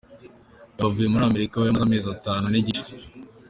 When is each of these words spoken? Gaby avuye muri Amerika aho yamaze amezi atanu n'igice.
Gaby 0.77 0.83
avuye 0.89 1.07
muri 1.13 1.23
Amerika 1.29 1.53
aho 1.55 1.65
yamaze 1.65 1.83
amezi 1.87 2.07
atanu 2.15 2.45
n'igice. 2.49 2.91